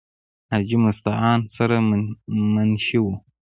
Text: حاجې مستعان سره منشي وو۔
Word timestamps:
حاجې 0.51 0.77
مستعان 0.85 1.39
سره 1.55 1.75
منشي 2.53 2.99
وو۔ 3.01 3.13